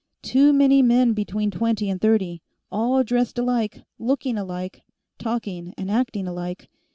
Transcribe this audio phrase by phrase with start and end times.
[0.23, 4.81] Too many men between twenty and thirty, all dressed alike, looking alike,
[5.19, 6.67] talking and acting alike.